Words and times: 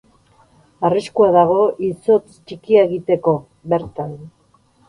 Arriskua 0.89 1.27
dago 1.35 1.59
izotz 1.89 2.39
txikia 2.39 2.89
egiteko, 2.89 3.37
bertan. 3.75 4.21